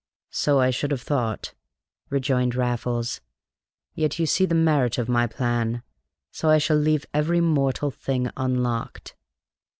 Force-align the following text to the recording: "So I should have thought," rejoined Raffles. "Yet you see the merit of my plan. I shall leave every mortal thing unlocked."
"So 0.31 0.59
I 0.59 0.71
should 0.71 0.89
have 0.89 1.03
thought," 1.03 1.53
rejoined 2.09 2.55
Raffles. 2.55 3.21
"Yet 3.93 4.17
you 4.17 4.25
see 4.25 4.47
the 4.47 4.55
merit 4.55 4.97
of 4.97 5.07
my 5.07 5.27
plan. 5.27 5.83
I 6.43 6.57
shall 6.57 6.77
leave 6.77 7.05
every 7.13 7.39
mortal 7.39 7.91
thing 7.91 8.27
unlocked." 8.35 9.13